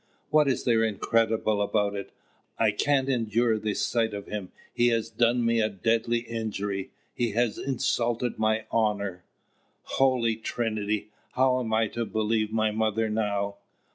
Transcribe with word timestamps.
"What 0.31 0.47
is 0.47 0.63
there 0.63 0.83
incredible 0.83 1.61
about 1.61 1.93
it? 1.93 2.11
I 2.57 2.71
can't 2.71 3.07
endure 3.07 3.59
the 3.59 3.75
sight 3.75 4.15
of 4.15 4.25
him: 4.25 4.51
he 4.73 4.87
has 4.87 5.11
done 5.11 5.45
me 5.45 5.61
a 5.61 5.69
deadly 5.69 6.21
injury 6.21 6.89
he 7.13 7.33
has 7.33 7.59
insulted 7.59 8.39
my 8.39 8.65
honour." 8.73 9.23
"Holy 9.83 10.37
Trinity! 10.37 11.09
How 11.33 11.59
am 11.59 11.71
I 11.71 11.87
to 11.89 12.03
believe 12.07 12.51
my 12.51 12.71
mother 12.71 13.11
now? 13.11 13.57